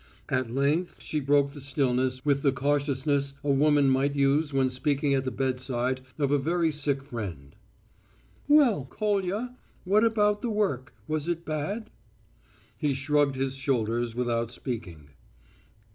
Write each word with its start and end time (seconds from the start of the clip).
At 0.29 0.49
length 0.49 0.95
she 0.99 1.19
broke 1.19 1.51
the 1.51 1.61
stillness 1.61 2.25
with 2.25 2.41
the 2.41 2.51
cautiousness 2.51 3.35
a 3.43 3.51
woman 3.51 3.87
might 3.87 4.15
use 4.15 4.51
when 4.51 4.71
speaking 4.71 5.13
at 5.13 5.25
the 5.25 5.29
bedside 5.29 6.01
of 6.17 6.31
a 6.31 6.39
very 6.39 6.71
sick 6.71 7.03
friend: 7.03 7.55
"Well, 8.47 8.87
Kolya, 8.89 9.55
what 9.83 10.03
about 10.03 10.41
the 10.41 10.49
work? 10.49 10.95
Was 11.07 11.27
it 11.27 11.45
bad?" 11.45 11.91
He 12.79 12.95
shrugged 12.95 13.35
his 13.35 13.53
shoulders 13.55 14.15
without 14.15 14.49
speaking. 14.49 15.09